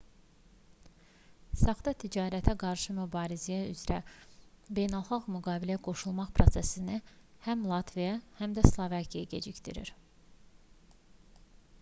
saxta 1.63 1.91
ticarətə 2.03 2.55
qarşı 2.63 2.95
mübarizə 2.99 3.59
üzrə 3.73 3.99
beynəlxalq 4.79 5.27
müqaviləyə 5.35 5.83
qoşulma 5.89 6.27
prosesini 6.41 6.97
həm 7.49 7.69
latviya 7.75 8.17
həm 8.41 8.59
də 8.59 8.67
slovakiya 8.71 9.31
gecikdirir 9.37 9.93